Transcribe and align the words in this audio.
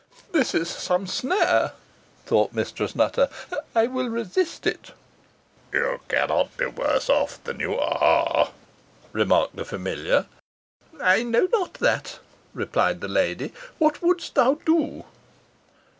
"This 0.31 0.55
is 0.55 0.67
some 0.67 1.05
snare," 1.05 1.73
thought 2.25 2.53
Mistress 2.53 2.95
Nutter; 2.95 3.29
"I 3.75 3.85
will 3.85 4.09
resist 4.09 4.65
it." 4.65 4.93
"You 5.71 5.99
cannot 6.07 6.57
be 6.57 6.65
worse 6.65 7.07
off 7.07 7.37
than 7.43 7.59
you 7.59 7.77
are," 7.77 8.49
remarked 9.11 9.55
the 9.57 9.63
familiar. 9.63 10.25
"I 10.99 11.21
know 11.21 11.47
not 11.51 11.75
that," 11.75 12.17
replied 12.55 12.99
the 13.01 13.07
lady. 13.09 13.53
"What 13.77 14.01
would'st 14.01 14.33
thou 14.33 14.55
do?" 14.65 15.05